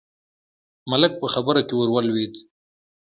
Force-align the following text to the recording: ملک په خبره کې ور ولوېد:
ملک 0.91 1.11
په 1.21 1.27
خبره 1.33 1.61
کې 1.67 1.73
ور 1.75 1.89
ولوېد: 1.91 2.33